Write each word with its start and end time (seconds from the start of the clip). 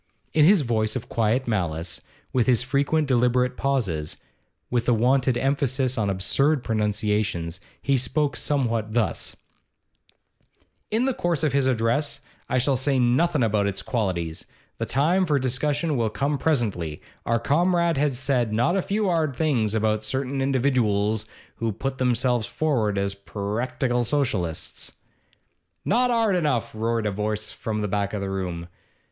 In 0.33 0.45
his 0.45 0.61
voice 0.61 0.95
of 0.95 1.09
quiet 1.09 1.47
malice, 1.47 2.01
with 2.33 2.47
his 2.47 2.63
frequent 2.63 3.07
deliberate 3.07 3.55
pauses, 3.55 4.17
with 4.71 4.87
the 4.87 4.95
wonted 4.95 5.37
emphasis 5.37 5.95
on 5.95 6.09
absurd 6.09 6.63
pronunciations, 6.63 7.61
he 7.79 7.95
spoke 7.97 8.35
somewhat 8.35 8.95
thus: 8.95 9.35
'In 10.89 11.05
the 11.05 11.13
course 11.13 11.43
of 11.43 11.53
his 11.53 11.67
address 11.67 12.21
I 12.49 12.57
shall 12.57 12.75
say 12.75 12.97
nothin' 12.97 13.43
about 13.43 13.67
its 13.67 13.83
qualities, 13.83 14.45
the 14.79 14.87
time 14.87 15.23
for 15.23 15.37
discussion 15.37 15.95
will 15.95 16.09
come 16.09 16.39
presently 16.39 16.99
our 17.27 17.37
Comrade 17.37 17.97
has 17.97 18.17
said 18.17 18.51
not 18.51 18.75
a 18.75 18.81
few 18.81 19.07
'ard 19.07 19.35
things 19.35 19.75
about 19.75 20.01
certain 20.01 20.41
individooals 20.41 21.27
who 21.57 21.71
put 21.71 21.99
themselves 21.99 22.47
forward 22.47 22.97
as 22.97 23.13
perractical 23.13 24.03
Socialists' 24.03 24.93
'Not 25.85 26.09
'ard 26.09 26.35
enough!' 26.35 26.73
roared 26.73 27.05
a 27.05 27.11
voice 27.11 27.51
from 27.51 27.81
the 27.81 27.87
back 27.87 28.13
of 28.13 28.21
the 28.21 28.31
room. 28.31 28.67